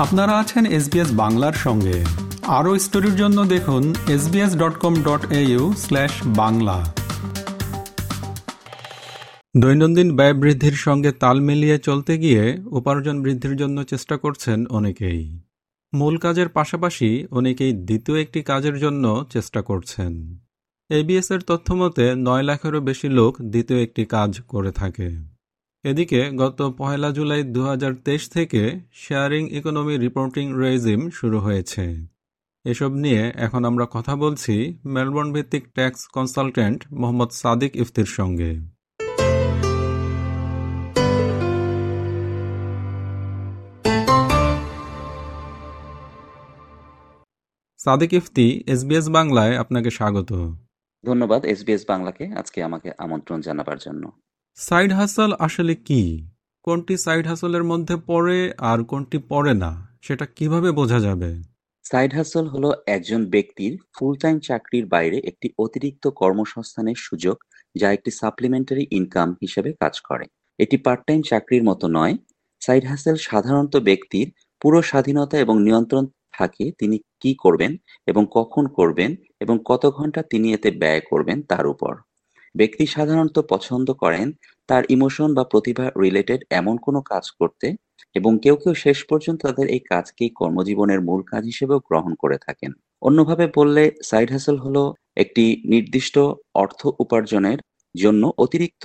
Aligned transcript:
আপনারা 0.00 0.38
আছেন 0.38 0.66
এসবিএস 0.66 1.08
বাংলার 1.12 1.52
সঙ্গে। 1.52 2.04
আরও 2.42 2.78
স্টোরির 2.78 3.16
জন্য 3.16 3.44
দেখুন 3.44 3.94
SBS 4.08 4.56
dot 4.56 4.78
com 4.78 4.94
dot 5.02 5.26
Bangla. 6.26 6.94
দৈনন্দিন 9.56 10.16
ব্যয় 10.16 10.34
বৃদ্ধির 10.34 10.72
সঙ্গে 10.72 11.12
তাল 11.12 11.40
মিলিয়ে 11.40 11.78
চলতে 11.78 12.18
গিয়ে 12.18 12.58
উপার্জন 12.66 13.22
বৃদ্ধির 13.22 13.56
জন্য 13.56 13.84
চেষ্টা 13.84 14.16
করছেন 14.16 14.66
অনেকেই। 14.66 15.40
মূল 15.94 16.16
কাজের 16.16 16.48
পাশাপাশি 16.48 17.26
অনেকেই 17.30 17.72
দ্বিতীয় 17.72 18.20
একটি 18.20 18.42
কাজের 18.42 18.78
জন্য 18.78 19.24
চেষ্টা 19.32 19.62
করছেন। 19.62 20.38
এবিএস 20.90 21.30
এর 21.30 21.40
তথ্য 21.40 21.74
মতে 21.74 22.14
নয় 22.14 22.42
লাখেরও 22.42 22.80
বেশি 22.80 23.08
লোক 23.08 23.36
দ্বিতীয় 23.42 23.82
একটি 23.82 24.04
কাজ 24.04 24.40
করে 24.40 24.72
থাকে। 24.72 25.39
এদিকে 25.84 26.20
গত 26.36 26.58
পহেলা 26.78 27.10
জুলাই 27.10 27.42
দু 27.54 27.60
হাজার 27.62 27.92
তেইশ 28.06 28.22
থেকে 28.28 28.62
শেয়ারিং 28.92 29.42
ইকোনমি 29.58 29.94
রিপোর্টিং 29.98 30.44
রেজিম 30.62 31.00
শুরু 31.10 31.38
হয়েছে। 31.38 31.84
এসব 32.64 32.92
নিয়ে 32.92 33.22
এখন 33.36 33.62
আমরা 33.64 33.86
কথা 33.90 34.14
বলছি 34.16 34.54
মেলবোর্ন 34.84 35.28
ভিত্তিক 35.32 35.64
ট্যাক্স 35.74 36.00
কনসালটেন্ট 36.06 36.78
মোহাম্মদ 36.92 37.30
সাদিক 37.30 37.72
ইফতির 37.76 38.10
সঙ্গে। 38.18 38.52
সাদিক 47.80 48.12
ইফতি 48.12 48.46
এসবিএস 48.66 49.06
বাংলায় 49.08 49.54
আপনাকে 49.56 49.90
স্বাগত। 49.90 50.30
ধন্যবাদ 51.04 51.40
এসবিএস 51.44 51.82
বাংলাকে 51.88 52.24
আজকে 52.40 52.58
আমাকে 52.68 52.88
আমন্ত্রণ 52.98 53.38
জানাবার 53.40 53.78
জন্য। 53.78 54.04
সাইড 54.56 54.92
হাসল 54.92 55.30
আসলে 55.38 55.74
কি? 55.74 56.02
কোনটি 56.64 56.96
সাইড 56.96 57.26
হাসলের 57.26 57.64
মধ্যে 57.64 57.96
পড়ে 58.06 58.38
আর 58.62 58.78
কোনটি 58.84 59.18
পড়ে 59.28 59.54
না? 59.54 59.70
সেটা 60.02 60.26
কীভাবে 60.36 60.70
বোঝা 60.72 60.98
যাবে? 61.00 61.30
সাইড 61.84 62.10
হাসল 62.14 62.46
হলো 62.46 62.68
একজন 62.86 63.20
ব্যক্তির 63.26 63.72
ফুল 63.94 64.12
টাইম 64.16 64.36
চাকরির 64.38 64.86
বাইরে 64.86 65.18
একটি 65.20 65.48
অতিরিক্ত 65.58 66.04
কর্মসংস্থানের 66.20 66.98
সুযোগ 66.98 67.36
যা 67.74 67.88
একটি 67.92 68.10
সাপ্লিমেন্টারি 68.10 68.84
ইনকাম 68.90 69.28
হিসেবে 69.42 69.70
কাজ 69.80 69.94
করে। 70.00 70.26
এটি 70.58 70.76
পার্ট 70.76 71.02
টাইম 71.06 71.20
চাকরির 71.22 71.64
মতো 71.64 71.86
নয়। 71.88 72.14
সাইড 72.62 72.84
হাসেল 72.84 73.16
সাধারণত 73.20 73.74
ব্যক্তির 73.80 74.26
পুরো 74.60 74.78
স্বাধীনতা 74.82 75.36
এবং 75.38 75.56
নিয়ন্ত্রণ 75.62 76.04
থাকে 76.32 76.64
তিনি 76.78 76.96
কি 77.20 77.30
করবেন 77.34 77.72
এবং 78.06 78.22
কখন 78.30 78.64
করবেন 78.68 79.10
এবং 79.40 79.56
কত 79.64 79.82
ঘণ্টা 79.90 80.20
তিনি 80.22 80.46
এতে 80.52 80.70
ব্যয় 80.70 81.02
করবেন 81.10 81.38
তার 81.42 81.66
উপর। 81.66 81.92
ব্যক্তি 82.54 82.84
সাধারণত 82.86 83.36
পছন্দ 83.52 83.88
করেন 83.92 84.26
তার 84.68 84.82
ইমোশন 84.88 85.28
বা 85.34 85.44
প্রতিভা 85.44 85.86
রিলেটেড 86.02 86.40
এমন 86.50 86.74
কোনো 86.76 87.00
কাজ 87.02 87.24
করতে 87.40 87.66
এবং 88.14 88.32
কেউ 88.38 88.56
কেউ 88.56 88.74
শেষ 88.74 88.98
পর্যন্ত 89.04 89.40
তাদের 89.46 89.66
এই 89.66 89.82
কাজকেই 89.90 90.30
কর্মজীবনের 90.30 91.00
মূল 91.00 91.20
কাজ 91.22 91.42
হিসেবেও 91.44 91.80
গ্রহণ 91.88 92.12
করে 92.14 92.36
থাকেন। 92.38 92.70
অন্যভাবে 93.02 93.46
বললে 93.54 93.82
সাইড 94.02 94.28
হাসেল 94.30 94.56
হলো 94.58 94.82
একটি 95.16 95.44
নির্দিষ্ট 95.64 96.16
অর্থ 96.54 96.80
উপার্জনের 96.98 97.58
জন্য 97.94 98.22
অতিরিক্ত 98.38 98.84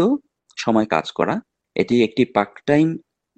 সময় 0.57 0.85
কাজ 0.85 1.05
করা। 1.11 1.35
এটি 1.75 1.95
একটি 2.03 2.23
পার্ট 2.25 2.55
টাইম 2.65 2.87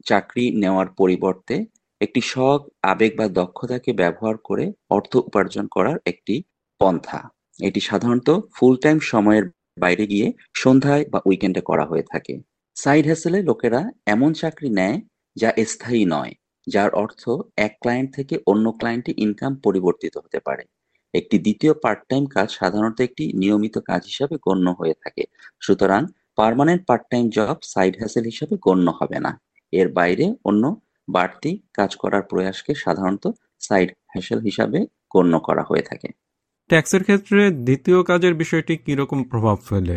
চাকরি 0.05 0.45
নেওয়ার 0.51 0.87
পরিবর্তে 0.91 1.55
একটি 2.01 2.21
শখ, 2.21 2.59
আবেগ 2.83 3.11
বা 3.17 3.27
দক্ষতাকে 3.39 3.91
ব্যবহার 3.93 4.35
করে 4.37 4.65
অর্থ 4.89 5.11
উপার্জন 5.27 5.65
করার 5.67 5.97
একটি 6.05 6.35
পন্থা। 6.81 7.19
এটি 7.59 7.79
সাধারণত 7.79 8.29
ফুল 8.55 8.73
টাইম 8.77 8.97
সময়ের 9.11 9.45
বাইরে 9.77 10.03
গিয়ে 10.07 10.27
সন্ধ্যায় 10.53 11.03
বা 11.13 11.19
উইকেন্ডে 11.25 11.61
করা 11.61 11.85
হয়ে 11.85 12.05
থাকে। 12.11 12.33
সাইড 12.75 13.03
হ্যাসেলে 13.05 13.39
লোকেরা 13.41 13.81
এমন 14.05 14.31
চাকরি 14.33 14.69
নেয় 14.69 14.97
যা 15.35 15.49
স্থায়ী 15.71 16.03
নয়, 16.05 16.33
যার 16.67 16.91
অর্থ 16.93 17.21
এক 17.57 17.73
ক্লায়েন্ট 17.81 18.09
থেকে 18.13 18.35
অন্য 18.47 18.65
ক্লায়েন্টে 18.79 19.11
ইনকাম 19.17 19.51
পরিবর্তিত 19.65 20.13
হতে 20.17 20.39
পারে। 20.39 20.63
একটি 21.13 21.35
দ্বিতীয় 21.39 21.73
পার্ট 21.83 22.01
টাইম 22.09 22.23
কাজ 22.27 22.47
সাধারণত 22.59 22.97
একটি 22.99 23.25
নিয়মিত 23.33 23.75
কাজ 23.89 24.01
হিসাবে 24.05 24.35
গণ্য 24.47 24.67
হয়ে 24.79 24.95
থাকে। 25.03 25.23
সুতরাং 25.61 26.01
permanent 26.35 26.81
part 26.85 27.03
time 27.11 27.25
job 27.29 27.57
side 27.63 27.93
hustle 27.99 28.25
হিসাবে 28.31 28.55
গণ্য 28.57 28.87
হবে 28.99 29.17
না। 29.19 29.31
এর 29.73 29.87
বাইরে 29.89 30.25
অন্য 30.45 30.63
বাড়তি 31.07 31.51
কাজ 31.73 31.91
করার 31.95 32.23
প্রয়াসকে 32.29 32.73
সাধারণত 32.75 33.25
সাইড 33.59 33.89
হ্যাসেল 34.13 34.39
হিসাবে 34.39 34.79
গণ্য 35.11 35.33
করা 35.39 35.63
হয়ে 35.63 35.81
থাকে। 35.81 36.09
ট্যাক্সের 36.69 37.03
ক্ষেত্রে 37.03 37.41
দ্বিতীয় 37.67 37.99
কাজের 38.03 38.33
বিষয়টি 38.35 38.73
কীরকম 38.85 39.19
প্রভাব 39.31 39.57
ফেলে? 39.69 39.95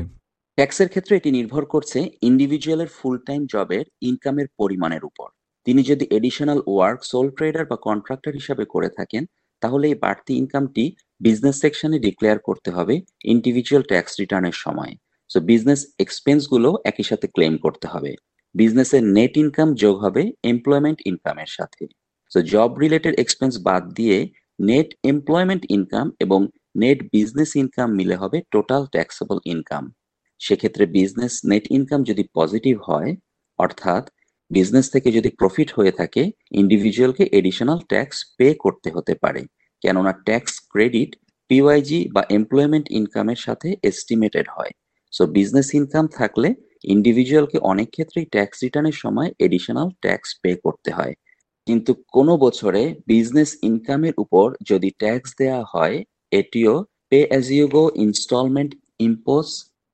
ট্যাক্সের 0.58 0.88
ক্ষেত্রে 0.88 1.14
এটি 1.16 1.30
নির্ভর 1.38 1.64
করছে 1.64 1.98
ইন্ডিভিজুয়ালের 2.28 2.90
ফুল 2.96 3.16
টাইম 3.28 3.40
জবের 3.52 3.84
ইনকামের 4.10 4.48
পরিমাণের 4.60 5.02
উপর। 5.04 5.28
তিনি 5.66 5.80
যদি 5.82 6.04
এডিশনাল 6.18 6.60
ওয়ার্ক 6.66 7.00
সোল 7.10 7.26
ট্রেডার 7.36 7.64
বা 7.70 7.76
কন্ট্রাক্টর 7.86 8.32
হিসাবে 8.32 8.64
করে 8.74 8.88
থাকেন, 8.98 9.22
তাহলে 9.62 9.84
এই 9.88 9.98
বাড়তি 10.04 10.32
ইনকামটি 10.40 10.84
বিজনেস 11.20 11.56
সেকশনে 11.62 11.98
ডিক্লেয়ার 12.06 12.38
করতে 12.48 12.70
হবে 12.76 12.94
ইন্ডিভিজুয়াল 13.24 13.82
ট্যাক্স 13.90 14.12
রিটার্নের 14.20 14.56
সময়। 14.64 14.92
সো 15.30 15.38
বিজনেস 15.50 15.80
এক্সপেন্সগুলো 16.04 16.68
একই 16.90 17.04
সাথে 17.10 17.26
ক্লেম 17.34 17.54
করতে 17.64 17.86
হবে। 17.92 18.12
বিজনেসের 18.54 19.02
নেট 19.16 19.34
ইনকাম 19.42 19.68
যোগ 19.82 19.96
হবে 20.04 20.22
এমপ্লয়মেন্ট 20.52 20.98
ইনকামের 21.10 21.50
সাথে। 21.56 21.82
সো 22.32 22.38
জব 22.52 22.70
রিলেটেড 22.84 23.14
এক্সপেন্স 23.22 23.54
বাদ 23.68 23.82
দিয়ে 23.98 24.18
নেট 24.70 24.88
এমপ্লয়মেন্ট 25.12 25.62
ইনকাম 25.76 26.06
এবং 26.24 26.40
নেট 26.82 26.98
বিজনেস 27.14 27.50
ইনকাম 27.62 27.88
মিলে 27.98 28.16
হবে 28.22 28.38
টোটাল 28.54 28.82
ট্যাক্সেবল 28.94 29.38
ইনকাম 29.52 29.84
সেক্ষেত্রে 30.40 30.84
বিজনেস 30.96 31.34
নেট 31.50 31.64
ইনকাম 31.76 32.00
যদি 32.10 32.24
পজিটিভ 32.38 32.74
হয়, 32.88 33.10
অর্থাৎ 33.58 34.04
বিজনেস 34.50 34.86
থেকে 34.94 35.08
যদি 35.16 35.30
প্রফিট 35.40 35.68
হয়ে 35.76 35.92
থাকে 35.92 36.22
ইন্ডিভিজুয়ালকে 36.52 37.24
এডিশনাল 37.38 37.78
ট্যাক্স 37.92 38.16
পে 38.38 38.48
করতে 38.64 38.88
হতে 38.96 39.14
পারে। 39.22 39.42
কেননা 39.82 40.12
ট্যাক্স 40.26 40.52
ক্রেডিট 40.72 41.10
পিওয়াইজি 41.50 42.00
বা 42.14 42.22
এমপ্লয়মেন্ট 42.38 42.86
ইনকামের 42.98 43.40
সাথে 43.46 43.68
এস্টিমেটেড 43.90 44.46
হয়। 44.56 44.72
সো 45.12 45.22
বিজনেস 45.36 45.68
ইনকাম 45.78 46.04
থাকলে 46.18 46.48
ইন্ডিভিজুয়ালকে 46.94 47.58
অনেক 47.72 47.88
ক্ষেত্রেই 47.94 48.26
ট্যাক্স 48.34 48.56
রিটার্নের 48.64 48.96
সময় 49.04 49.28
এডিশনাল 49.46 49.88
ট্যাক্স 50.04 50.28
পে 50.42 50.50
করতে 50.64 50.90
হয়। 50.98 51.14
কিন্তু 51.66 51.92
কোনো 52.16 52.32
বছরে 52.44 52.82
বিজনেস 53.06 53.50
ইনকামের 53.68 54.14
উপর 54.24 54.46
যদি 54.70 54.88
ট্যাক্স 55.02 55.30
দেয়া 55.40 55.60
হয় 55.74 55.96
ATO 56.32 56.74
pay 57.10 57.20
as 57.26 57.46
you 57.50 57.66
go 57.68 57.84
instalment 57.96 58.72
impose 58.98 59.46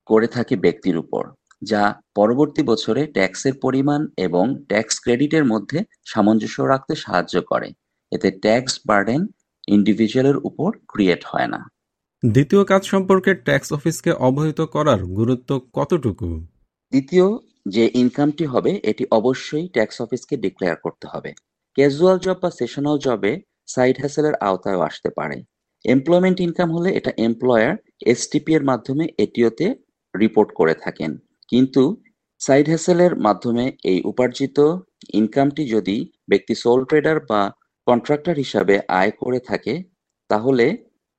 করে 0.06 0.26
থাকে 0.26 0.54
ব্যক্তির 0.56 0.96
উপর 0.96 1.24
যা 1.62 1.82
পরবর্তী 2.14 2.62
বছরে 2.62 3.02
ট্যাক্সের 3.06 3.54
পরিমাণ 3.54 4.00
এবং 4.16 4.44
ট্যাক্স 4.68 4.94
ক্রেডিটের 5.00 5.44
মধ্যে 5.44 5.78
সামঞ্জস্য 6.04 6.58
রাখতে 6.62 6.94
সাহায্য 6.94 7.34
করে। 7.42 7.68
এতে 8.12 8.28
ট্যাক্স 8.30 8.74
বার্ডেন 8.86 9.22
ইন্ডিভিজুয়ালের 9.68 10.36
উপর 10.36 10.70
ক্রিয়েট 10.88 11.22
হয় 11.24 11.46
না। 11.46 11.60
দ্বিতীয় 12.22 12.64
কাজ 12.64 12.82
সম্পর্কে 12.84 13.30
ট্যাক্স 13.34 13.68
অফিসকে 13.72 14.10
অবহিত 14.28 14.60
করার 14.60 15.00
গুরুত্ব 15.18 15.50
কতটুকু? 15.74 16.28
দ্বিতীয় 16.92 17.26
যে 17.66 17.84
ইনকামটি 17.94 18.44
হবে 18.44 18.70
এটি 18.82 19.04
অবশ্যই 19.10 19.66
ট্যাক্স 19.68 19.96
অফিসকে 20.00 20.34
ডিক্লেয়ার 20.36 20.76
করতে 20.76 21.06
হবে। 21.06 21.30
ক্যাজুয়াল 21.78 22.18
জব 22.18 22.38
বা 22.42 22.50
সেশনাল 22.50 22.96
জবে 22.98 23.32
সাইড 23.66 23.96
হ্যাসেলের 23.98 24.34
আওতায় 24.40 24.80
আসতে 24.80 25.10
পারে। 25.10 25.36
এমপ্লয়মেন্ট 25.86 26.38
ইনকাম 26.40 26.68
হলে 26.76 26.90
এটা 26.98 27.12
এমপ্লয়ার 27.18 27.74
এসটিপি 28.06 28.52
এর 28.56 28.64
মাধ্যমে 28.70 29.04
এটিওতে 29.18 29.66
রিপোর্ট 30.14 30.50
করে 30.52 30.74
থাকেন। 30.84 31.10
কিন্তু 31.52 31.82
সাইড 32.40 32.66
হ্যাসেলের 32.68 33.12
মাধ্যমে 33.16 33.64
এই 33.90 33.98
উপার্জিত 34.02 34.58
ইনকামটি 35.14 35.62
যদি 35.74 35.96
ব্যক্তি 36.28 36.54
সোল 36.54 36.80
ট্রেডার 36.88 37.18
বা 37.30 37.40
কন্ট্রাক্টর 37.86 38.34
হিসাবে 38.36 38.74
আয় 39.00 39.12
করে 39.20 39.38
থাকে, 39.40 39.74
তাহলে 40.30 40.66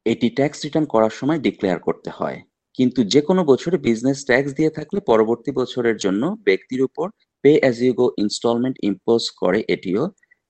এটি 0.05 0.27
ট্যাক্স 0.29 0.59
রিটার্ন 0.63 0.87
করার 0.93 1.13
সময় 1.19 1.39
ডিক্লেয়ার 1.39 1.79
করতে 1.79 2.09
হয়। 2.09 2.39
কিন্তু 2.79 2.99
যে 3.13 3.21
কোনো 3.21 3.41
বছরে 3.43 3.77
বিজনেস 3.87 4.19
ট্যাক্স 4.27 4.51
দিয়ে 4.53 4.71
থাকলে 4.77 4.99
পরবর্তী 5.11 5.51
বছরের 5.51 5.97
জন্য 5.97 6.23
ব্যক্তির 6.47 6.81
উপর 6.81 7.05
pay 7.43 7.51
as 7.61 7.77
you 7.83 7.93
go 7.93 8.07
instalment 8.23 8.77
impose 8.89 9.21
করে 9.41 9.59
এটিও 9.75 10.03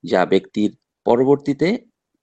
যা 0.04 0.22
ব্যক্তির 0.26 0.72
পরবর্তীতে 1.06 1.70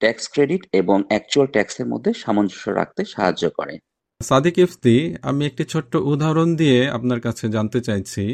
ট্যাক্স 0.05 0.25
ক্রেডিট 0.29 0.63
এবং 0.73 0.99
অ্যাকচুয়াল 1.09 1.47
ট্যাক্সের 1.47 1.87
মধ্যে 1.87 2.11
সামঞ্জস্য 2.15 2.71
রাখতে 2.71 3.03
সাহায্য 3.05 3.45
করে। 3.51 3.75
সাদিক 4.21 4.57
ইফতি, 4.59 4.97
আমি 5.23 5.43
একটি 5.47 5.65
ছোট্ট 5.65 5.93
উদাহরণ 6.13 6.49
দিয়ে 6.57 6.79
আপনার 6.89 7.21
কাছে 7.21 7.45
জানতে 7.49 7.79
চাইছি। 7.81 8.25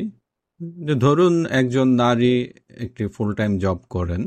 যে 0.87 0.94
ধরুন 0.94 1.34
একজন 1.46 1.88
নারী 1.88 2.34
একটি 2.81 3.05
ফুল 3.06 3.31
টাইম 3.34 3.52
জব 3.58 3.78
করেন 3.90 4.22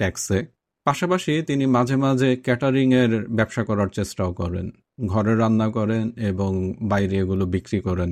ট্যাক্সে 0.00 0.38
পাশাপাশি 0.86 1.32
তিনি 1.42 1.64
মাঝে 1.66 1.96
মাঝে 1.96 2.30
ক্যাটারিং 2.36 2.88
এর 2.94 3.12
ব্যবসা 3.28 3.62
করার 3.64 3.88
চেষ্টাও 3.88 4.32
করেন। 4.32 4.66
ঘরে 5.06 5.32
রান্না 5.36 5.66
করেন 5.68 6.04
এবং 6.30 6.52
বাইরে 6.82 7.14
এগুলো 7.16 7.44
বিক্রি 7.46 7.78
করেন। 7.80 8.10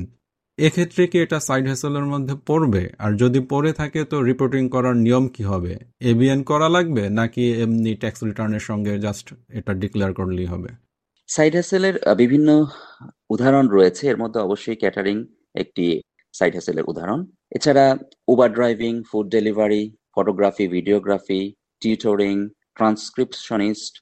এক্ষেত্রে 0.67 1.03
কি 1.11 1.17
এটা 1.25 1.39
সাইড 1.49 1.65
হেসেলের 1.73 2.07
মধ্যে 2.13 2.35
পড়বে? 2.49 2.83
আর 3.05 3.11
যদি 3.23 3.41
পড়ে 3.53 3.73
থাকে, 3.81 4.01
তো 4.13 4.17
রিপোর্টিং 4.31 4.63
করার 4.75 4.97
নিয়ম 5.05 5.25
কি 5.35 5.43
হবে? 5.51 5.73
এবিএন 6.11 6.41
করা 6.51 6.69
লাগবে, 6.77 7.05
নাকি 7.21 7.45
এমনি 7.65 7.93
ট্যাক্স 8.03 8.21
রিটার্নের 8.29 8.65
সঙ্গে 8.71 8.93
জাস্ট 9.07 9.27
এটা 9.59 9.73
ডিক্লেয়ার 9.83 10.13
করলেই 10.19 10.49
হবে? 10.53 10.71
সাইড 11.29 11.53
হ্যাসেলের 11.59 11.97
বিভিন্ন 12.21 12.49
উদাহরণ 13.35 13.67
রয়েছে। 13.77 14.03
এর 14.13 14.19
মধ্যে 14.23 14.39
অবশ্যই 14.47 14.79
ক্যাটারিং 14.83 15.17
একটি 15.63 15.87
সাইড 16.35 16.53
হ্যাসেলের 16.57 16.89
উদাহরণ। 16.91 17.21
এছাড়া 17.57 17.87
Uber 18.33 18.51
driving 18.59 18.93
food 19.09 19.27
delivery 19.37 19.83
photography 20.15 20.65
videography 20.77 21.41
tutoring 21.83 22.35
transcriptionist 22.77 23.93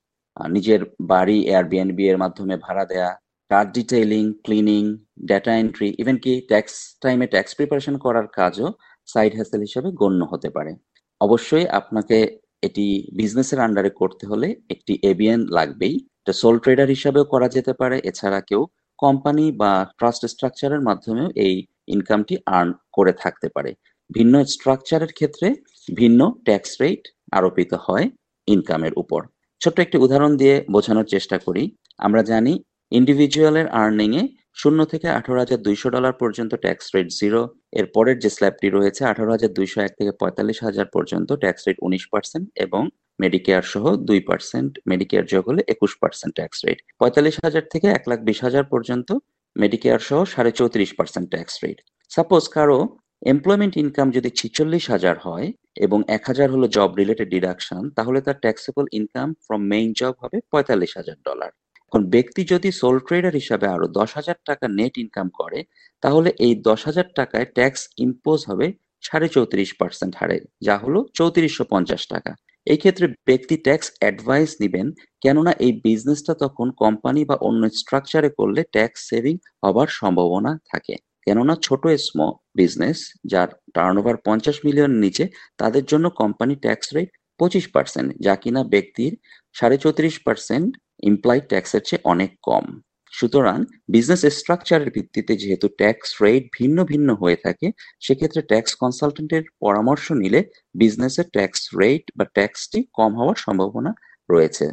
নিজের 0.55 0.81
বাড়ি 1.13 1.39
এয়ারবিএনবি 1.53 2.05
এর 2.11 2.19
মাধ্যমে 2.23 2.55
ভাড়া 2.67 2.85
দেয়া 2.93 3.11
car 3.50 3.67
detailing 3.77 4.25
cleaning 4.45 4.83
data 5.31 5.53
entry 5.62 5.89
even 6.03 6.17
কি 6.25 6.33
ট্যাক্স 6.50 6.75
টাইমে 7.03 7.27
ট্যাক্স 7.35 7.53
প্রিপারেশন 7.59 7.95
করার 8.05 8.27
কাজও 8.39 8.69
সাইড 9.09 9.33
হ্যাসেল 9.39 9.61
হিসেবে 9.69 9.89
গণ্য 10.00 10.21
হতে 10.33 10.49
পারে। 10.56 10.73
অবশ্যই 11.21 11.67
আপনাকে 11.81 12.19
এটি 12.67 12.87
বিজনেসের 13.19 13.61
আন্ডারে 13.67 13.91
করতে 14.00 14.25
হলে 14.31 14.49
একটি 14.75 14.93
এবিএন 15.11 15.41
লাগবেই। 15.56 15.95
এটা 16.23 16.35
সোল 16.41 16.56
ট্রেডার 16.65 16.89
হিসাবেও 16.97 17.25
করা 17.33 17.49
যেতে 17.56 17.73
পারে, 17.81 17.97
এছাড়া 18.11 18.41
কেউ 18.49 18.62
কোম্পানি 18.99 19.45
বা 19.62 19.73
ট্রাস্ট 19.99 20.23
স্ট্রাকচারের 20.33 20.83
মাধ্যমেও 20.89 21.29
এই 21.47 21.55
ইনকামটি 21.95 22.35
আর্ন 22.56 22.71
করে 22.97 23.12
থাকতে 23.23 23.49
পারে। 23.55 23.71
ভিন্ন 24.11 24.35
স্ট্রাকচারের 24.55 25.12
ক্ষেত্রে 25.19 25.49
ভিন্ন 25.89 26.21
ট্যাক্স 26.47 26.73
রেট 26.81 27.03
আরোপিত 27.39 27.73
হয় 27.87 28.06
ইনকামের 28.49 28.95
উপর। 29.03 29.21
ছোট্ট 29.61 29.79
একটি 29.85 29.97
উদাহরণ 30.05 30.33
দিয়ে 30.41 30.56
বোঝানোর 30.75 31.06
চেষ্টা 31.15 31.37
করি। 31.47 31.62
আমরা 32.06 32.23
জানি 32.33 32.53
ইন্ডিভিজুয়ালের 32.93 33.67
আর্নিং 33.76 34.11
এ 34.20 34.23
শূন্য 34.56 34.81
থেকে 34.93 35.06
আঠারো 35.11 35.38
হাজার 35.43 35.61
দুইশো 35.67 35.88
ডলার 35.94 36.14
পর্যন্ত 36.23 36.52
ট্যাক্স 36.64 36.87
রেট 36.94 37.08
জিরো 37.20 37.40
এর 37.73 37.87
পরের 37.94 38.17
যে 38.23 38.31
স্ল্যাবটি 38.37 38.69
রয়েছে 38.69 39.02
আঠারো 39.05 39.31
হাজার 39.35 39.50
দুইশো 39.58 39.79
এক 39.81 39.93
থেকে 39.99 40.12
পঁয়তাল্লিশ 40.20 40.58
হাজার 40.67 40.87
পর্যন্ত 40.94 41.29
ট্যাক্স 41.43 41.62
রেট 41.67 41.79
উনিশ 41.87 42.05
পার্সেন্ট 42.12 42.44
এবং 42.64 42.82
মেডিকেয়ার 43.19 43.64
সহ 43.73 43.85
দুই 44.08 44.20
পার্সেন্ট 44.29 44.70
মেডিকেয়ার 44.90 45.25
যোগ 45.32 45.44
হলে 45.50 45.62
একুশ 45.75 45.93
পার্সেন্ট 46.02 46.32
ট্যাক্স 46.38 46.58
রেট 46.67 46.79
পঁয়তাল্লিশ 47.00 47.37
হাজার 47.44 47.64
থেকে 47.73 47.87
এক 47.90 48.05
লাখ 48.11 48.19
বিশ 48.29 48.38
হাজার 48.46 48.64
পর্যন্ত 48.73 49.08
মেডিকেয়ার 49.56 50.02
সহ 50.08 50.20
সাড়ে 50.25 50.52
চৌত্রিশ 50.58 50.90
পার্সেন্ট 50.99 51.26
ট্যাক্স 51.35 51.55
রেট 51.62 51.79
সাপোজ 52.11 52.43
কারও 52.55 52.79
এমপ্লয়মেন্ট 53.23 53.75
ইনকাম 53.76 54.08
যদি 54.17 54.31
ছিচল্লিশ 54.40 54.85
হাজার 54.90 55.17
হয় 55.26 55.46
এবং 55.85 55.99
এক 56.08 56.23
হাজার 56.31 56.49
হলো 56.55 56.67
জব 56.76 56.90
রিলেটেড 57.00 57.29
ডিডাকশন 57.35 57.82
তাহলে 57.96 58.19
তার 58.26 58.37
taxable 58.44 58.85
income 58.99 59.29
from 59.44 59.62
main 59.73 59.88
job 60.00 60.14
হবে 60.23 60.37
পঁয়তাল্লিশ 60.52 60.93
হাজার 60.99 61.19
ডলার 61.26 61.50
এখন 61.88 62.02
ব্যক্তি 62.14 62.43
যদি 62.52 62.69
সোল 62.81 62.96
ট্রেডার 63.06 63.35
হিসাবে 63.40 63.67
আরও 63.75 63.87
দশ 63.99 64.11
হাজার 64.19 64.38
টাকা 64.49 64.67
নেট 64.79 64.94
ইনকাম 65.02 65.29
করে, 65.40 65.58
তাহলে 66.02 66.31
এই 66.46 66.55
দশ 66.69 66.81
হাজার 66.88 67.06
টাকায় 67.19 67.46
ট্যাক্স 67.56 67.82
ইম্পোজ 68.05 68.40
হবে 68.50 68.67
সাড়ে 69.05 69.29
চৌত্রিশ 69.35 69.70
পার্সেন্ট 69.81 70.12
হারে, 70.20 70.37
যা 70.67 70.75
হলো 70.82 71.00
চৌত্রিশশো 71.19 71.64
পঞ্চাশ 71.73 72.02
টাকা। 72.14 72.32
এই 72.67 72.79
ক্ষেত্রে 72.82 73.06
ব্যক্তি 73.29 73.56
ট্যাক্স 73.67 73.87
অ্যাডভাইস 74.00 74.50
নিবেন, 74.62 74.87
কেননা 75.25 75.52
এই 75.67 75.73
বিজনেসটা 75.87 76.35
তখন 76.44 76.67
কোম্পানি 76.82 77.20
বা 77.31 77.37
অন্য 77.49 77.62
স্ট্রাকচারে 77.81 78.31
করলে 78.38 78.61
ট্যাক্স 78.75 79.00
সেভিং 79.11 79.35
হবার 79.62 79.88
সম্ভাবনা 80.00 80.52
থাকে। 80.70 80.94
কেননা 81.26 81.55
ছোট 81.67 81.82
স্ম 82.06 82.19
বিজনেস 82.58 82.99
যার 83.32 83.49
টার্নওভার 83.75 84.17
পঞ্চাশ 84.26 84.56
মিলিয়ন 84.67 84.93
নিচে, 85.05 85.25
তাদের 85.61 85.85
জন্য 85.90 86.06
কোম্পানি 86.20 86.55
ট্যাক্স 86.64 86.88
রেট 86.96 87.11
পঁচিশ 87.40 87.64
পার্সেন্ট 87.75 88.08
যা 88.26 88.35
কিনা 88.43 88.61
ব্যক্তির 88.75 89.12
সাড়ে 89.56 89.76
চৌত্রিশ 89.85 90.17
পার্সেন্ট 90.26 90.70
ইমপ্লয়েড 91.03 91.45
ট্যাক্সের 91.49 91.83
চেয়ে 91.89 92.05
অনেক 92.05 92.31
কম। 92.43 92.65
সুতরাং 93.12 93.59
বিজনেস 93.89 94.23
স্ট্রাকচারের 94.39 94.91
ভিত্তিতে 94.91 95.33
যেহেতু 95.37 95.67
ট্যাক্স 95.81 96.09
রেট 96.23 96.45
ভিন্ন 96.59 96.79
ভিন্ন 96.85 97.09
হয়ে 97.15 97.39
থাকে, 97.45 97.67
সেক্ষেত্রে 98.00 98.43
ট্যাক্স 98.43 98.73
কনসালটেন্টের 98.75 99.45
পরামর্শ 99.61 100.12
নিলে 100.12 100.41
বিজনেসের 100.75 101.27
ট্যাক্স 101.37 101.61
রেট 101.81 102.05
বা 102.19 102.25
ট্যাক্সটি 102.37 102.79
কম 102.95 103.12
হওয়ার 103.21 103.37
সম্ভাবনা 103.37 103.91
রয়েছে। 104.29 104.67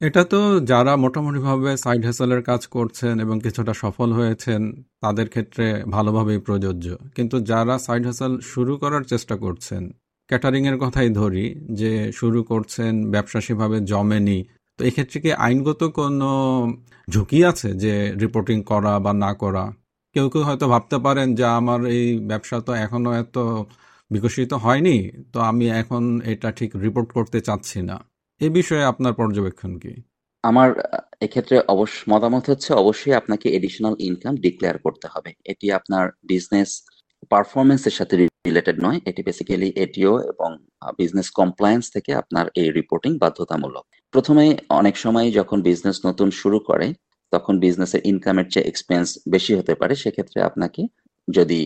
এটা 0.00 0.22
তো 0.24 0.40
যারা 0.60 0.96
মোটামুটিভাবে 0.96 1.70
সাইড 1.76 2.02
হ্যাসেলের 2.04 2.42
কাজ 2.42 2.62
করছেন 2.66 3.14
এবং 3.20 3.36
কিছুটা 3.40 3.72
সফল 3.74 4.08
হয়েছেন, 4.12 4.60
তাদের 5.00 5.26
ক্ষেত্রে 5.28 5.66
ভালোভাবেই 5.86 6.40
প্রযোজ্য। 6.46 6.86
কিন্তু 7.16 7.36
যারা 7.50 7.74
সাইড 7.78 8.02
হ্যাসেল 8.08 8.32
শুরু 8.52 8.72
করার 8.76 9.02
চেষ্টা 9.02 9.34
করছেন 9.36 9.82
ক্যাটারিং 10.30 10.62
এর 10.66 10.76
কথাই 10.84 11.10
ধরি 11.20 11.44
যে 11.80 11.92
শুরু 12.12 12.40
করছেন 12.44 12.92
ব্যবসা 13.10 13.40
সেভাবে 13.40 13.78
জমেনি 13.80 14.38
তো 14.78 14.80
এক্ষেত্রে 14.88 15.18
কি 15.24 15.30
আইনগত 15.46 15.80
কোনো 15.98 16.30
ঝুঁকি 17.08 17.38
আছে 17.50 17.68
যে 17.84 17.92
রিপোর্টিং 18.22 18.58
করা 18.70 18.92
বা 19.04 19.12
না 19.24 19.30
করা? 19.42 19.64
কেউ 20.16 20.26
কেউ 20.32 20.42
হয়তো 20.48 20.66
ভাবতে 20.72 20.96
পারেন 21.06 21.28
যে 21.38 21.44
আমার 21.60 21.80
এই 21.96 22.06
ব্যবসা 22.30 22.56
তো 22.66 22.72
এখনও 22.84 23.10
এত 23.22 23.36
বিকশিত 24.10 24.52
হয়নি, 24.64 24.96
তো 25.32 25.38
আমি 25.50 25.66
এখন 25.82 26.02
এটা 26.32 26.48
ঠিক 26.58 26.70
রিপোর্ট 26.84 27.08
করতে 27.16 27.38
চাচ্ছি 27.48 27.78
না। 27.90 27.96
এ 28.40 28.46
বিষয়ে 28.58 28.84
আপনার 28.92 29.12
পর্যবেক্ষণ 29.20 29.72
কি? 29.82 29.92
আমার 30.44 30.68
এক্ষেত্রে 31.26 31.56
অবশ্য 31.74 31.98
মতামত 32.12 32.44
হচ্ছে 32.50 32.70
অবশ্যই 32.82 33.14
আপনাকে 33.20 33.46
এডিশনাল 33.58 33.94
ইনকাম 34.08 34.34
ডিক্লেয়ার 34.44 34.76
করতে 34.86 35.06
হবে। 35.12 35.30
এটি 35.52 35.66
আপনার 35.78 36.04
বিজনেস 36.30 36.70
পারফরমেন্সের 37.32 37.94
সাথে 37.98 38.14
রিলেটেড 38.48 38.76
নয়। 38.86 38.98
এটি 39.10 39.20
বেসিক্যালি 39.28 39.68
এটিও 39.84 40.12
এবং 40.32 40.50
বিজনেস 41.00 41.28
কমপ্লায়েন্স 41.40 41.84
থেকে 41.94 42.10
আপনার 42.22 42.46
এই 42.60 42.68
রিপোর্টিং 42.78 43.10
বাধ্যতামূলক। 43.22 43.86
প্রথমে 44.12 44.44
অনেক 44.68 44.94
সময় 44.96 45.28
যখন 45.30 45.58
বিজনেস 45.62 45.98
নতুন 46.06 46.30
শুরু 46.30 46.58
করে, 46.58 46.86
তখন 47.32 47.54
বিজনেসের 47.58 48.00
ইনকামের 48.04 48.46
চেয়ে 48.50 48.68
এক্সপেন্স 48.68 49.18
বেশি 49.28 49.52
হতে 49.54 49.74
পারে। 49.74 49.94
সেক্ষেত্রে 49.94 50.38
আপনাকে 50.42 50.82
যদি 51.28 51.60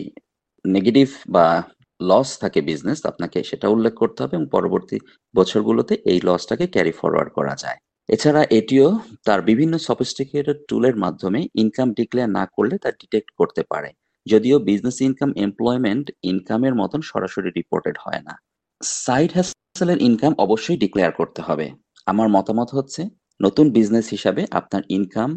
নেগেটিভ 0.65 1.07
বা 1.29 1.63
লস 2.01 2.29
থাকে 2.39 2.59
বিজনেস 2.61 2.99
আপনাকে 3.05 3.43
সেটা 3.43 3.67
উল্লেখ 3.67 3.93
করতে 3.93 4.23
হবে 4.23 4.35
এবং 4.35 4.47
পরবর্তী 4.51 4.97
বছরগুলোতে 5.35 5.93
এই 6.05 6.19
লসটাকে 6.23 6.67
ক্যারি 6.67 6.91
ফরওয়ার্ড 6.91 7.31
করা 7.33 7.55
যায়। 7.55 7.77
এছাড়া 8.09 8.41
এটিও 8.49 8.87
তার 9.25 9.41
বিভিন্ন 9.41 9.73
সফিস্টিকেটেড 9.77 10.57
টুলের 10.67 10.95
মাধ্যমে 10.95 11.39
ইনকাম 11.55 11.87
ডিক্লেয়ার 11.93 12.29
না 12.29 12.43
করলে 12.55 12.75
তা 12.77 12.89
ডিটেক্ট 12.91 13.29
করতে 13.31 13.61
পারে। 13.63 13.89
যদিও 14.25 14.59
বিজনেস 14.59 14.97
ইনকাম 15.01 15.29
এমপ্লয়মেন্ট 15.35 16.11
ইনকামের 16.23 16.75
মতন 16.75 17.01
সরাসরি 17.01 17.49
রিপোর্টেড 17.49 17.95
হয় 18.05 18.21
না। 18.21 18.33
সাইড 18.81 19.29
হ্যাসেলের 19.33 19.99
ইনকাম 20.01 20.33
অবশ্যই 20.37 20.77
ডিক্লেয়ার 20.77 21.11
করতে 21.11 21.41
হবে। 21.41 21.67
আমার 22.07 22.27
মতামত 22.29 22.69
হচ্ছে 22.73 23.01
নতুন 23.39 23.65
বিজনেস 23.71 24.05
হিসাবে 24.09 24.41
আপনার 24.51 24.83
ইনকাম 24.89 25.29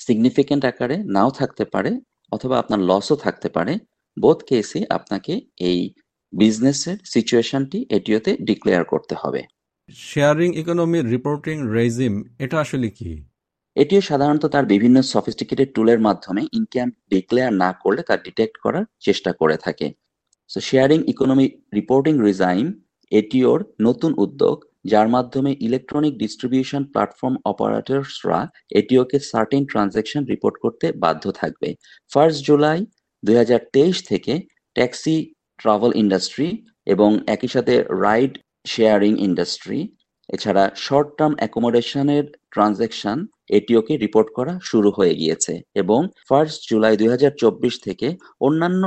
সিগনিফিকেন্ট 0.00 0.62
আকারে 0.64 0.96
নাও 1.14 1.30
থাকতে 1.30 1.64
পারে 1.64 1.90
অথবা 2.32 2.54
আপনার 2.58 2.80
লসও 2.80 3.16
থাকতে 3.16 3.48
পারে। 3.48 3.72
বোধ 4.16 4.38
কেসে 4.48 4.80
আপনাকে 4.88 5.32
এই 5.60 5.80
বিজনেসের 6.32 6.96
সিচুয়েশনটি 7.04 7.78
এটিওতে 7.90 8.30
ডিক্লেয়ার 8.40 8.84
করতে 8.84 9.14
হবে। 9.14 9.40
শেয়ারিং 10.08 10.50
ইকোনমির 10.54 11.06
রিপোর্টিং 11.10 11.56
রেজিম 11.76 12.14
এটা 12.38 12.56
আসলে 12.60 12.88
কি? 12.90 13.10
এটিও 13.76 14.00
সাধারণত 14.00 14.44
তার 14.46 14.64
বিভিন্ন 14.66 14.96
সফিস্টিকেটেড 15.12 15.68
টুলের 15.74 16.00
মাধ্যমে 16.00 16.42
ইনকাম 16.52 16.88
ডিক্লেয়ার 17.10 17.52
না 17.52 17.70
করলে 17.82 18.02
তা 18.02 18.14
ডিটেক্ট 18.16 18.56
করার 18.58 18.84
চেষ্টা 19.00 19.30
করে 19.32 19.56
থাকে। 19.56 19.86
So 20.50 20.58
sharing 20.60 21.00
economy 21.12 21.46
reporting 21.74 22.14
regime 22.20 22.66
এটিওর 23.12 23.58
নতুন 23.80 24.10
উদ্যোগ 24.18 24.56
যার 24.92 25.08
মাধ্যমে 25.08 25.50
ইলেকট্রনিক 25.66 26.14
ডিস্ট্রিবিউশন 26.22 26.82
প্ল্যাটফর্ম 26.92 27.34
অপারেটরসরা 27.50 28.40
এটিওকে 28.70 29.16
সার্টেন 29.30 29.62
ট্রানজ্যাকশন 29.70 30.22
রিপোর্ট 30.24 30.56
করতে 30.64 30.86
বাধ্য 31.02 31.24
থাকবে। 31.40 31.68
ফার্স্ট 32.12 32.40
জুলাই 32.48 32.78
দু 33.22 33.32
হাজার 33.40 33.60
তেইশ 33.74 33.96
থেকে 34.10 34.32
ট্যাক্সি 34.76 35.16
ট্রাভেল 35.58 35.92
ইন্ডাস্ট্রি 36.02 36.48
এবং 36.86 37.10
একই 37.26 37.48
সাথে 37.54 37.74
রাইড 38.04 38.32
শেয়ারিং 38.66 39.12
ইন্ডাস্ট্রি 39.18 39.80
এছাড়া 40.28 40.64
শর্ট 40.76 41.08
টার্ম 41.18 41.34
অ্যাকোমোডেশনের 41.38 42.24
ট্রানজ্যাকশন 42.52 43.18
এটিওকে 43.50 43.94
রিপোর্ট 43.96 44.28
করা 44.36 44.52
শুরু 44.64 44.88
হয়ে 44.90 45.14
গিয়েছে 45.14 45.54
এবং 45.74 46.00
ফার্স্ট 46.28 46.60
জুলাই 46.68 46.94
দুই 46.96 47.08
হাজার 47.08 47.32
চব্বিশ 47.42 47.74
থেকে 47.86 48.08
অন্যান্য 48.40 48.82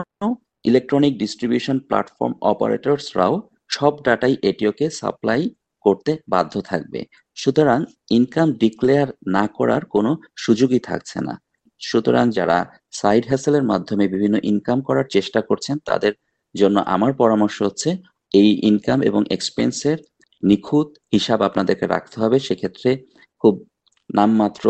ইলেকট্রনিক 0.65 1.13
ডিস্ট্রিবিউশন 1.17 1.77
প্ল্যাটফর্ম 1.87 2.33
অপারেটরসরাও 2.51 3.35
সব 3.69 3.93
ডাটাই 4.05 4.35
এটিওকে 4.43 4.85
সাপ্লাই 4.99 5.41
করতে 5.85 6.11
বাধ্য 6.33 6.53
থাকবে। 6.61 6.99
সুতরাং 7.37 7.79
ইনকাম 8.17 8.47
ডিক্লেয়ার 8.63 9.09
না 9.27 9.43
করার 9.57 9.83
কোনো 9.85 10.11
সুযোগই 10.37 10.81
থাকছে 10.89 11.17
না। 11.27 11.33
সুতরাং 11.81 12.25
যারা 12.37 12.57
সাইড 12.91 13.23
হ্যাসেলের 13.29 13.65
মাধ্যমে 13.71 14.05
বিভিন্ন 14.07 14.35
ইনকাম 14.43 14.79
করার 14.87 15.07
চেষ্টা 15.09 15.39
করছেন, 15.41 15.75
তাদের 15.89 16.13
জন্য 16.55 16.77
আমার 16.95 17.11
পরামর্শ 17.13 17.57
হচ্ছে, 17.61 17.89
এই 18.31 18.49
ইনকাম 18.69 18.99
এবং 19.01 19.21
এক্সপেন্সের 19.35 19.97
নিখুঁত 20.43 20.89
হিসাব 21.13 21.39
আপনাদেরকে 21.41 21.85
রাখতে 21.87 22.15
হবে। 22.21 22.37
সেক্ষেত্রে 22.39 22.89
খুব 23.43 23.53
নামমাত্র 24.09 24.65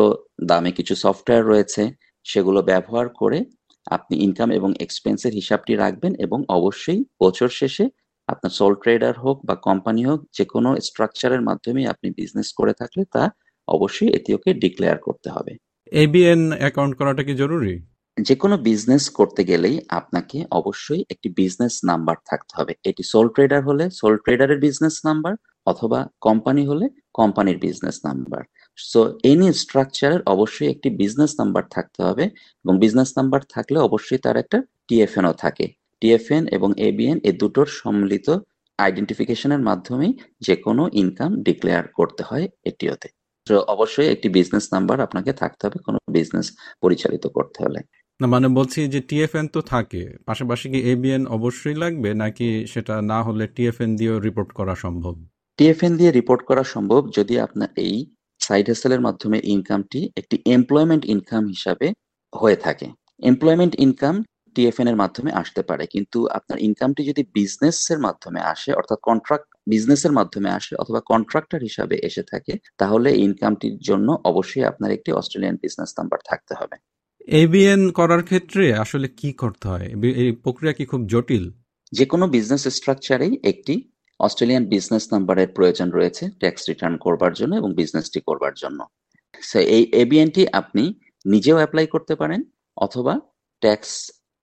দামে 0.50 0.72
কিছু 0.72 0.94
সফটওয়্যার 0.96 1.50
রয়েছে, 1.52 1.84
সেগুলো 2.26 2.60
ব্যবহার 2.62 3.08
করে 3.22 3.40
আপনি 3.88 4.16
ইনকাম 4.26 4.50
এবং 4.52 4.70
এক্সপেন্সের 4.86 5.34
হিসাবটি 5.34 5.74
রাখবেন 5.76 6.14
এবং 6.26 6.40
অবশ্যই 6.58 7.02
বছর 7.24 7.50
শেষে 7.60 7.86
আপনার 8.32 8.52
সোল 8.60 8.74
ট্রেডার 8.84 9.16
হোক 9.24 9.38
বা 9.48 9.56
কোম্পানি 9.68 10.02
হোক 10.10 10.20
যে 10.38 10.44
কোনো 10.54 10.70
স্ট্রাকচারের 10.88 11.42
মাধ্যমে 11.42 11.82
আপনি 11.94 12.08
বিজনেস 12.20 12.50
করে 12.60 12.74
থাকলে 12.74 13.04
তা 13.16 13.24
অবশ্যই 13.68 14.10
এটিওকে 14.18 14.50
ডিক্লেয়ার 14.64 14.98
করতে 14.98 15.28
হবে। 15.36 15.54
এবিএন 15.92 16.44
অ্যাকাউন্ট 16.62 16.94
করাটা 17.00 17.24
কি 17.28 17.34
জরুরি? 17.34 17.74
যে 18.18 18.36
কোনো 18.36 18.56
বিজনেস 18.68 19.04
করতে 19.10 19.42
গেলেই 19.44 19.76
আপনাকে 20.00 20.38
অবশ্যই 20.52 21.02
একটি 21.10 21.28
বিজনেস 21.40 21.76
নাম্বার 21.84 22.18
থাকতে 22.30 22.54
হবে। 22.58 22.74
এটি 22.90 23.04
সোল 23.04 23.28
ট্রেডার 23.36 23.62
হলে 23.70 23.86
সোল 24.00 24.16
ট্রেডারের 24.26 24.60
বিজনেস 24.60 24.96
নাম্বার 25.06 25.34
অথবা 25.68 26.00
কোম্পানি 26.22 26.64
হলে 26.66 26.86
কোম্পানির 27.14 27.58
বিজনেস 27.58 27.98
নাম্বার 28.08 28.42
সো 28.78 29.00
এনি 29.24 29.48
স্ট্রাকচারের 29.54 30.22
অবশ্যই 30.26 30.70
একটি 30.70 30.90
বিজনেস 31.02 31.32
নাম্বার 31.40 31.64
থাকতে 31.76 32.00
হবে 32.04 32.26
এবং 32.66 32.74
বিজনেস 32.84 33.10
নাম্বার 33.18 33.42
থাকলে 33.56 33.78
অবশ্যই 33.80 34.20
তার 34.26 34.36
একটা 34.38 34.58
টিএফএনও 34.88 35.34
থাকে। 35.44 35.66
টিএফএন 36.02 36.44
এবং 36.48 36.70
এবিএন 36.88 37.18
এই 37.30 37.36
দুটোর 37.42 37.68
সম্মিলিত 37.82 38.28
আইডেন্টিফিকেশনের 38.80 39.62
মাধ্যমেই 39.70 40.14
যে 40.42 40.56
কোনো 40.56 40.84
ইনকাম 41.02 41.32
ডিক্লেয়ার 41.48 41.86
করতে 41.98 42.22
হয় 42.24 42.46
এটিওতে। 42.70 43.10
তো 43.48 43.56
অবশ্যই 43.74 44.10
একটি 44.14 44.28
বিজনেস 44.38 44.66
নাম্বার 44.74 44.98
আপনাকে 45.02 45.32
থাকতে 45.34 45.62
হবে 45.66 45.78
কোনো 45.88 45.98
বিজনেস 46.18 46.48
পরিচালিত 46.82 47.26
করতে 47.28 47.58
হলে। 47.66 47.80
না 48.20 48.26
মানে 48.28 48.48
বলছি 48.58 48.80
যে 48.94 49.00
টিএফএন 49.10 49.46
তো 49.56 49.60
থাকে 49.74 50.02
পাশাপাশি 50.26 50.66
কি 50.74 50.80
এবিএন 50.94 51.24
অবশ্যই 51.38 51.78
লাগবে 51.84 52.10
নাকি 52.14 52.50
সেটা 52.74 52.96
না 53.12 53.20
হলে 53.28 53.46
টিএফএন 53.56 53.92
দিয়েও 54.00 54.18
রিপোর্ট 54.20 54.50
করা 54.60 54.74
সম্ভব? 54.76 55.16
টিএফএন 55.60 55.94
দিয়ে 55.98 56.12
রিপোর্ট 56.12 56.42
করা 56.50 56.64
সম্ভব 56.74 57.02
যদি 57.18 57.36
আপনার 57.40 57.70
এই 57.88 57.96
সাইড 58.42 58.66
হাসেলের 58.70 59.02
মাধ্যমে 59.02 59.38
ইনকামটি 59.54 60.00
একটি 60.18 60.36
এমপ্লয়মেন্ট 60.56 61.04
ইনকাম 61.14 61.44
হিসাবে 61.48 61.88
হয়ে 62.34 62.58
থাকে। 62.66 62.88
এমপ্লয়মেন্ট 63.24 63.74
ইনকাম 63.86 64.16
টিএফএন 64.56 64.88
এর 64.92 64.98
মাধ্যমে 65.04 65.32
আসতে 65.42 65.62
পারে। 65.70 65.84
কিন্তু 65.94 66.20
আপনার 66.38 66.58
ইনকামটি 66.68 67.02
যদি 67.10 67.24
বিজনেসের 67.38 68.00
মাধ্যমে 68.00 68.42
আসে 68.54 68.70
অর্থাৎ 68.80 69.00
কন্ট্রাক্ট 69.10 69.48
বিজনেসের 69.68 70.14
মাধ্যমে 70.20 70.50
আসে 70.60 70.74
অথবা 70.76 71.00
কন্ট্রাক্টর 71.12 71.60
হিসাবে 71.68 71.96
এসে 72.08 72.24
থাকে 72.32 72.54
তাহলে 72.78 73.10
ইনকামটির 73.26 73.76
জন্য 73.90 74.08
অবশ্যই 74.32 74.66
আপনার 74.72 74.92
একটি 74.98 75.10
অস্ট্রেলিয়ান 75.12 75.56
বিজনেস 75.64 75.92
নাম্বার 76.00 76.20
থাকতে 76.30 76.54
হবে। 76.60 76.76
এবিএন 77.42 77.84
করার 78.00 78.22
ক্ষেত্রে 78.24 78.64
আসলে 78.84 79.08
কি 79.20 79.30
করতে 79.34 79.66
হয়? 79.68 79.88
এই 80.22 80.32
প্রক্রিয়া 80.44 80.74
কি 80.78 80.84
খুব 80.92 81.02
জটিল? 81.14 81.46
যে 81.92 82.06
কোনো 82.12 82.26
বিজনেস 82.36 82.64
স্ট্রাকচারেই 82.78 83.34
একটি 83.44 83.76
অস্ট্রেলিয়ান 84.20 84.64
বিজনেস 84.74 85.06
নাম্বারের 85.14 85.50
প্রয়োজন 85.58 85.88
রয়েছে 85.90 86.24
ট্যাক্স 86.42 86.62
রিটার্ন 86.70 86.96
করবার 86.98 87.34
জন্য 87.34 87.54
এবং 87.56 87.70
বিজনেসটি 87.80 88.20
করবার 88.28 88.54
জন্য। 88.54 88.80
এই 89.76 89.84
এবিএনটি 90.04 90.42
আপনি 90.62 90.84
নিজেও 91.26 91.58
অ্যাপ্লাই 91.60 91.88
করতে 91.88 92.14
পারেন 92.22 92.42
অথবা 92.78 93.14
ট্যাক্স 93.62 93.92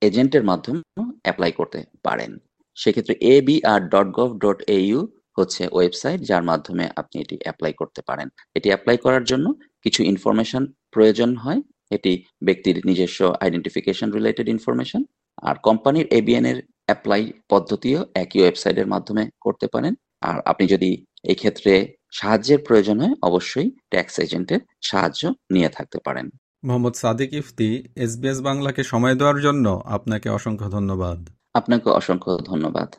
এজেন্টের 0.03 0.45
মাধ্যমে 0.45 0.81
অ্যাপ্লাই 1.23 1.53
করতে 1.53 1.79
পারেন। 2.03 2.31
সেক্ষেত্রে 2.77 3.15
A 3.21 3.35
B 3.43 3.57
R 3.65 3.81
dot 3.89 4.09
gov 4.19 4.31
dot 4.39 4.59
AU 4.69 5.01
হচ্ছে 5.39 5.63
ওয়েবসাইট 5.73 6.21
যার 6.21 6.43
মাধ্যমে 6.43 6.85
আপনি 6.97 7.21
এটি 7.21 7.37
অ্যাপ্লাই 7.43 7.73
করতে 7.73 8.03
পারেন। 8.03 8.29
এটি 8.55 8.69
অ্যাপ্লাই 8.69 8.97
করার 8.97 9.25
জন্য 9.25 9.47
কিছু 9.83 10.03
ইনফরমেশন 10.03 10.63
প্রয়োজন 10.91 11.37
হয়। 11.37 11.61
এটি 11.91 12.13
ব্যক্তির 12.43 12.77
নিজস্ব 12.87 13.21
আইডেন্টিফিকেশন 13.41 14.09
রিলেটেড 14.13 14.49
ইনফরমেশন 14.49 15.03
আর 15.43 15.57
কোম্পানির 15.63 16.07
এবিএন 16.11 16.45
এর 16.45 16.59
অ্যাপ্লাই 16.87 17.23
পদ্ধতিও 17.49 18.01
একই 18.15 18.41
ওয়েবসাইটের 18.41 18.87
মাধ্যমে 18.87 19.25
করতে 19.41 19.67
পারেন। 19.67 19.95
আর 20.21 20.39
আপনি 20.45 20.65
যদি 20.67 20.91
এই 21.25 21.35
ক্ষেত্রে 21.35 21.73
সাহায্যের 22.13 22.59
প্রয়োজন 22.59 23.01
হয়, 23.01 23.15
অবশ্যই 23.23 23.69
ট্যাক্স 23.91 24.15
এজেন্টের 24.19 24.61
সাহায্য 24.83 25.23
নিয়ে 25.51 25.69
থাকতে 25.69 25.99
পারেন। 26.05 26.27
মোহাম্মদ 26.65 26.95
সাদিক 26.95 27.33
ইফতি 27.33 27.89
এসবিএস 27.97 28.41
বাংলাকে 28.41 28.85
সময় 28.85 29.15
দেওয়ার 29.15 29.41
জন্য 29.41 29.83
আপনাকে 29.85 30.29
অসংখ্য 30.29 30.71
ধন্যবাদ। 30.71 31.29
আপনাকে 31.55 31.91
অসংখ্য 31.91 32.39
ধন্যবাদ। 32.45 32.95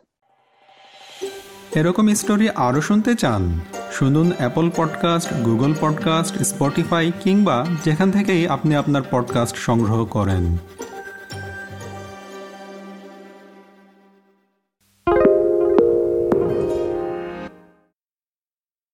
এরকম 1.76 2.14
স্টোরি 2.14 2.50
আরও 2.50 2.82
শুনতে 2.82 3.16
চান 3.16 3.60
শুনুন 3.92 4.32
Apple 4.38 4.70
podcast 4.76 5.34
Google 5.34 5.74
podcast 5.82 6.44
Spotify 6.44 7.12
কিংবা 7.24 7.66
যেখান 7.86 8.12
থেকেই 8.12 8.48
আপনি 8.48 8.76
আপনার 8.76 9.02
পডকাস্ট 9.12 9.56
সংগ্রহ 9.56 10.06
করেন। 10.06 10.58